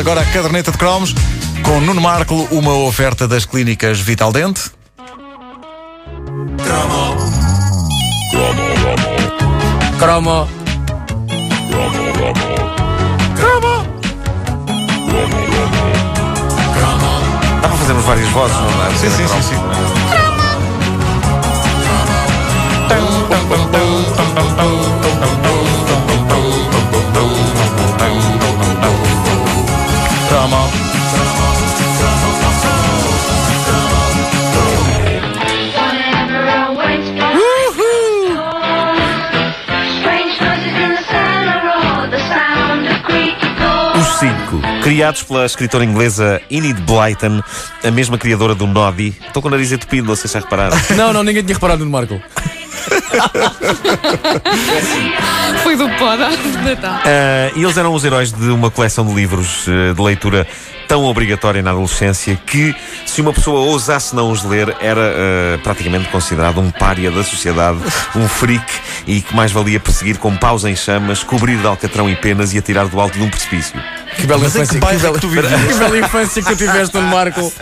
[0.00, 1.14] agora a caderneta de cromos,
[1.62, 4.70] com Nuno Marco, uma oferta das clínicas Vital Dente.
[9.98, 10.48] Cromo.
[17.60, 18.90] Dá para fazermos várias vozes, não dá?
[18.96, 19.56] Sim, sim, sim, sim.
[24.56, 24.89] Cromo.
[44.90, 47.40] Criados pela escritora inglesa Enid Blyton,
[47.84, 49.16] a mesma criadora do Noddy.
[49.24, 50.76] Estou com o nariz entupido, não sei se já repararam.
[50.96, 52.20] Não, não, ninguém tinha reparado no Marco.
[55.62, 56.98] Foi do pó da árvore de Natal.
[57.04, 60.44] Ah, e eles eram os heróis de uma coleção de livros eh, de leitura
[60.88, 62.74] tão obrigatória na adolescência que,
[63.06, 67.78] se uma pessoa ousasse não os ler, era eh, praticamente considerado um pária da sociedade,
[68.16, 68.64] um freak
[69.06, 72.58] e que mais valia perseguir com paus em chamas, cobrir de alcatrão e penas e
[72.58, 73.80] atirar do alto de um precipício.
[74.20, 75.50] Que bela Mas em infância que bairro é que tu vivias?
[75.72, 77.52] que bela infância que tu tiveste no Marco.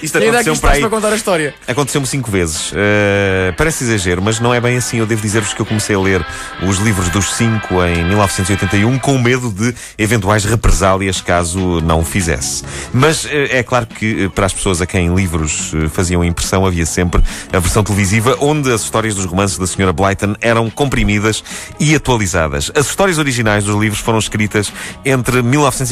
[0.00, 0.80] Isto E aqui aconteceu para estás aí.
[0.80, 1.54] para contar a história.
[1.66, 2.70] Aconteceu-me cinco vezes.
[2.70, 4.98] Uh, parece exagero, mas não é bem assim.
[4.98, 6.24] Eu devo dizer-vos que eu comecei a ler
[6.62, 12.62] os livros dos cinco em 1981 com medo de eventuais represálias caso não o fizesse.
[12.92, 16.86] Mas uh, é claro que uh, para as pessoas a quem livros faziam impressão havia
[16.86, 17.20] sempre
[17.52, 19.92] a versão televisiva onde as histórias dos romances da Sra.
[19.92, 21.42] Blyton eram comprimidas
[21.80, 22.70] e atualizadas.
[22.76, 24.72] As histórias originais dos livros foram escritas
[25.04, 25.42] entre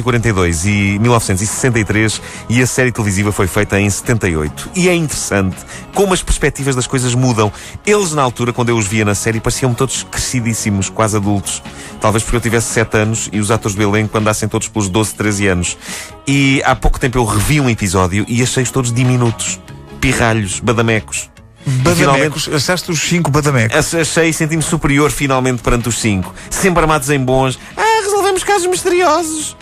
[0.04, 4.70] 1942 e 1963 e a série televisiva foi feita em 78.
[4.76, 5.56] E é interessante
[5.94, 7.50] como as perspectivas das coisas mudam.
[7.86, 11.62] Eles, na altura, quando eu os via na série, pareciam todos crescidíssimos, quase adultos.
[12.00, 15.14] Talvez porque eu tivesse 7 anos e os atores do elenco andassem todos pelos 12,
[15.14, 15.78] 13 anos.
[16.26, 19.58] E há pouco tempo eu revi um episódio e achei-os todos diminutos,
[20.00, 21.30] pirralhos, badamecos.
[21.66, 23.74] Badamecos, achaste os cinco badamecos.
[23.74, 26.34] Ach- Achei e senti-me superior finalmente perante os cinco.
[26.50, 27.58] Sempre armados em bons.
[27.74, 29.56] Ah, resolvemos casos misteriosos.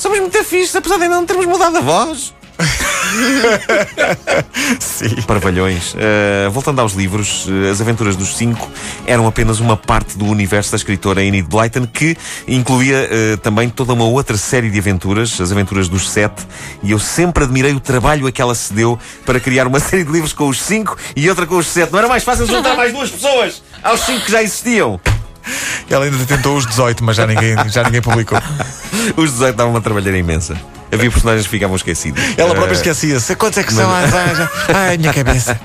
[0.00, 2.32] Somos muito fixos, apesar de ainda não termos mudado a voz.
[4.80, 5.20] Sim.
[5.26, 5.92] Parvalhões.
[5.92, 8.66] Uh, voltando aos livros, uh, as aventuras dos cinco
[9.04, 12.16] eram apenas uma parte do universo da escritora Enid Blyton, que
[12.48, 16.46] incluía uh, também toda uma outra série de aventuras, as aventuras dos sete,
[16.82, 20.04] e eu sempre admirei o trabalho a que ela se deu para criar uma série
[20.04, 21.92] de livros com os cinco e outra com os sete.
[21.92, 24.98] Não era mais fácil juntar mais duas pessoas aos cinco que já existiam.
[25.88, 28.38] Ela ainda tentou os 18, mas já ninguém, já ninguém publicou.
[29.16, 30.56] Os 18 davam uma trabalheira imensa.
[30.92, 32.20] Havia personagens que ficavam esquecidos.
[32.36, 33.36] Ela própria Eh, esquecia-se.
[33.36, 33.88] Quantos é que são?
[34.74, 35.58] Ai, minha cabeça.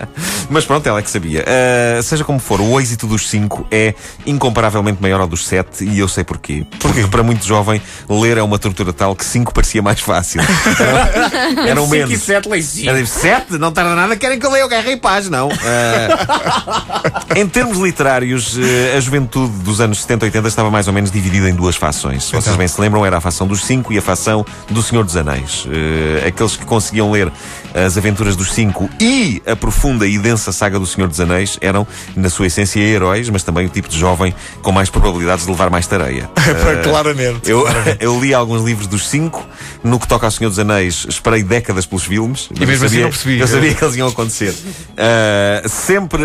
[0.50, 1.44] Mas pronto, ela é que sabia.
[1.44, 3.94] Uh, seja como for, o êxito dos 5 é
[4.26, 6.66] incomparavelmente maior ao dos 7 e eu sei porquê.
[6.80, 10.42] Porque para muito jovem, ler é uma tortura tal que 5 parecia mais fácil.
[11.68, 12.22] Era um 5 e menos.
[12.24, 12.90] 7, leio 5.
[12.90, 15.48] Era 7, não tarda nada, querem que eu leia o Guerra e Paz, não.
[15.50, 18.58] Uh, em termos literários,
[18.96, 22.24] a juventude dos anos 70 e 80 estava mais ou menos dividida em duas fações.
[22.26, 22.58] Se vocês Então.
[22.58, 25.66] bem se lembram, era a fação dos 5 e a fação do Senhor dos Anéis.
[25.66, 27.32] Uh, aqueles que conseguiam ler
[27.74, 31.86] as aventuras dos 5 e a profunda e densa saga do Senhor dos Anéis eram,
[32.16, 35.70] na sua essência, heróis, mas também o tipo de jovem com mais probabilidades de levar
[35.70, 36.30] mais tareia.
[36.84, 37.50] Claramente.
[37.50, 37.66] Eu,
[38.00, 39.46] eu li alguns livros dos cinco.
[39.84, 42.50] No que toca ao Senhor dos Anéis, esperei décadas pelos filmes.
[42.58, 43.40] mas mesmo eu assim sabia, não percebi.
[43.40, 44.56] Eu sabia que eles iam acontecer.
[44.98, 46.24] Ah, sempre,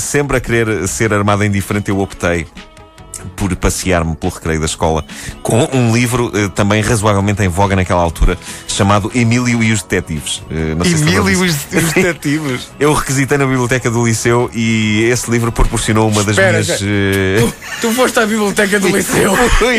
[0.00, 2.46] sempre a querer ser armado em diferente, eu optei
[3.36, 5.04] por passear-me pelo recreio da escola
[5.42, 8.38] com um livro eh, também razoavelmente em voga naquela altura,
[8.68, 10.42] chamado Emílio e os Detetives.
[10.50, 11.54] Eh, não sei se Emílio e os
[11.94, 12.68] detetives.
[12.78, 16.66] Eu requisitei na biblioteca do liceu e esse livro proporcionou uma das Espera, minhas.
[16.66, 17.48] já- eh,
[17.80, 19.32] Tu foste à biblioteca do liceu.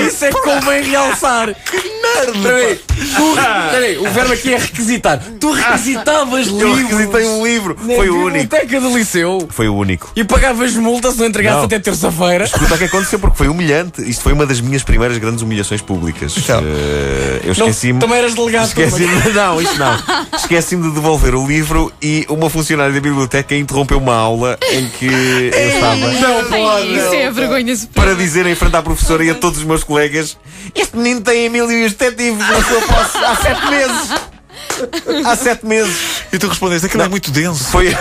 [0.08, 1.50] Isso é que convém realçar.
[2.36, 2.76] Espera aí.
[2.76, 5.22] Tu- espera aí, o verbo aqui é requisitar.
[5.40, 6.78] Tu requisitavas Eu livros.
[6.78, 7.78] requisitei um livro.
[7.82, 8.32] na Foi o único.
[8.44, 9.48] biblioteca do liceu.
[9.50, 10.12] Foi o único.
[10.16, 11.64] E pagavas multa se não entregasse Não.
[11.66, 12.46] até terça-feira.
[12.46, 14.02] Escuta o que aconteceu porque foi humilhante.
[14.08, 16.36] Isto foi uma das minhas primeiras grandes humilhações públicas.
[16.38, 16.62] Então.
[16.64, 18.00] Eh, eu Não, esqueci-me.
[18.00, 18.68] também eras delegado.
[18.68, 19.98] Esqueci-me, não, isso não.
[20.38, 25.06] Esqueci-me de devolver o livro e uma funcionária da biblioteca interrompeu uma aula em que
[25.08, 26.94] eu estava Não pode.
[26.96, 27.62] Isso é a vergonha
[27.94, 30.38] para dizer em frente à professora e a todos os meus colegas:
[30.76, 35.26] Este menino tem Emílio e os detetives na sua posse há sete meses.
[35.26, 36.24] Há sete meses.
[36.34, 37.64] E tu respondeste, aquilo é muito denso.
[37.66, 37.96] Foi.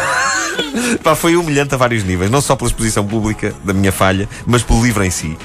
[1.02, 4.62] Pá, foi humilhante a vários níveis, não só pela exposição pública da minha falha, mas
[4.62, 5.36] pelo livro em si.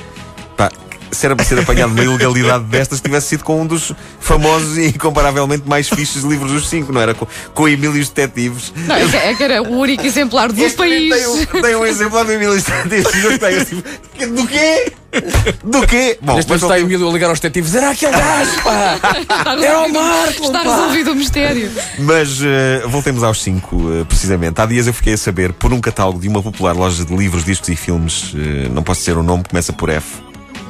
[0.58, 0.70] Pá,
[1.12, 4.88] se era para ser apanhado numa ilegalidade destas, tivesse sido com um dos famosos e
[4.88, 7.14] incomparavelmente mais fixes livros dos cinco, não era?
[7.14, 8.74] Com, com Emílio e os Detetives.
[8.76, 11.14] Não, é, que, é que era o único exemplar do Este país.
[11.14, 13.14] Tem um, tem um exemplar do Emílio e os Detetives.
[13.14, 13.84] e eu tenho assim,
[14.36, 14.94] do quê?
[15.64, 16.18] Do quê?
[16.22, 17.76] Bom, Neste mas está aí o miúdo a ligar aos detetives.
[17.76, 18.96] Era aquele gajo, pá!
[19.20, 21.72] Está Era o resolvido, Marco, está resolvido o mistério.
[22.00, 24.60] Mas eh, voltemos aos 5, precisamente.
[24.62, 27.44] Há dias eu fiquei a saber por um catálogo de uma popular loja de livros,
[27.44, 28.34] discos e filmes.
[28.36, 30.22] eh, não posso dizer o nome, começa por F,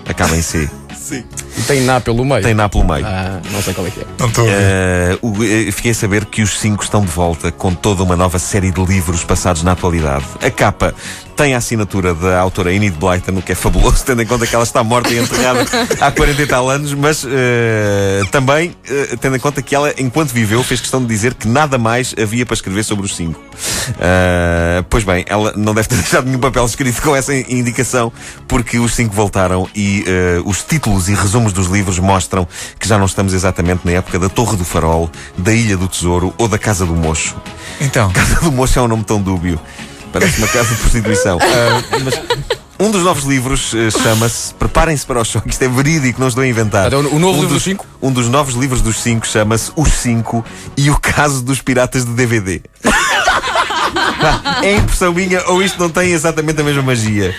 [0.08, 0.70] acaba em C.
[1.08, 2.42] E tem ná pelo meio.
[2.42, 3.06] Tem Ná pelo meio.
[3.06, 4.06] Ah, não sei qual é que é.
[4.18, 4.58] Não estou a ver.
[4.60, 8.16] Eh, o- eh, fiquei a saber que os 5 estão de volta com toda uma
[8.16, 10.26] nova série de livros passados na atualidade.
[10.42, 10.96] A capa
[11.36, 14.56] tem a assinatura da autora Enid Blyton, o que é fabuloso, tendo em conta que
[14.56, 15.66] ela está morta e enterrada
[16.00, 20.30] há 40 e tal anos, mas eh, também eh, tendo em conta que ela, enquanto
[20.30, 23.40] viveu, fez questão de dizer que nada mais havia para escrever sobre os 5.
[24.90, 28.12] pois bem, ela não deve ter deixado nenhum papel escrito com essa indicação,
[28.48, 30.06] porque os 5 voltaram e
[30.46, 32.48] os títulos e resumos dos livros mostram
[32.80, 36.34] que já não estamos exatamente na época da Torre do Farol, da Ilha do Tesouro
[36.38, 37.36] ou da Casa do Mocho.
[37.82, 38.12] Então.
[38.12, 39.60] Casa do Mocho é um nome tão dúbio.
[40.20, 41.38] Parece uma casa de prostituição.
[41.46, 42.14] Ah, mas
[42.80, 45.50] um dos novos livros eh, chama-se Preparem-se para o choque.
[45.50, 46.88] Isto é verídico, não estou a inventar.
[46.88, 47.86] Então, o novo um livro dos dos cinco?
[48.02, 50.44] Um dos novos livros dos cinco chama-se Os Cinco
[50.78, 52.62] e o caso dos piratas de DVD.
[54.64, 57.36] É impressão minha ou isto não tem exatamente a mesma magia?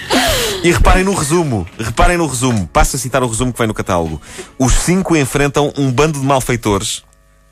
[0.62, 2.69] E reparem no resumo, reparem no resumo.
[2.73, 4.20] Passo a citar o resumo que vem no catálogo.
[4.58, 7.02] Os cinco enfrentam um bando de malfeitores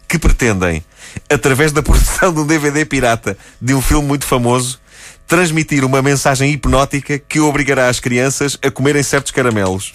[0.09, 0.85] que pretendem,
[1.29, 4.79] através da produção de um DVD pirata de um filme muito famoso,
[5.27, 9.93] transmitir uma mensagem hipnótica que obrigará as crianças a comerem certos caramelos.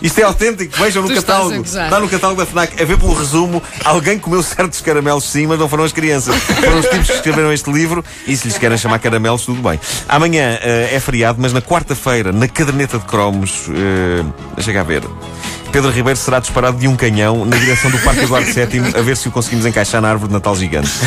[0.00, 1.62] Isto é autêntico, vejam no Tu a catálogo.
[1.62, 2.80] Está no catálogo da FNAC.
[2.80, 6.34] A ver pelo resumo, alguém comeu certos caramelos sim, mas não foram as crianças.
[6.36, 9.80] Foram os tipos que escreveram este livro e se lhes querem chamar caramelos, tudo bem.
[10.08, 15.02] Amanhã eh, é feriado, mas na quarta-feira, na caderneta de cromos, uh, deixa cá ver.
[15.72, 19.16] Pedro Ribeiro será disparado de um canhão na direção do Parque Eduardo VII a ver
[19.16, 20.90] se o conseguimos encaixar na árvore de Natal gigante.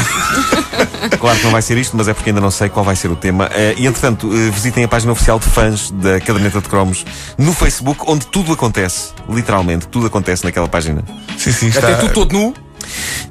[1.20, 3.10] Claro que não vai ser isto, mas é porque ainda não sei qual vai ser
[3.10, 3.48] o tema.
[3.54, 7.06] Eh, e entretanto, eh, visitem a página oficial de fãs da Caderneta de Cromos
[7.38, 9.12] no Facebook, onde tudo acontece.
[9.30, 11.04] Literalmente, tudo acontece naquela página.
[11.38, 11.90] Sim, sim, está.
[11.90, 12.54] Até tu todo nu.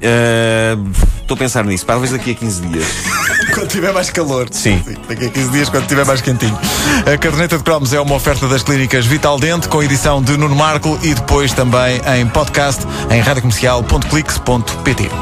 [0.01, 0.77] Eh,
[1.21, 2.85] Estou a pensar nisso, talvez daqui a 15 dias.
[3.53, 4.47] Quando tiver mais calor.
[4.51, 4.81] Sim.
[5.07, 6.57] Daqui a 15 dias, quando tiver mais quentinho.
[7.01, 10.55] A caderneta de cromos é uma oferta das clínicas Vital Dente, com edição de Nuno
[10.55, 15.21] Marco e depois também em podcast em radiocomercial.clix.pt.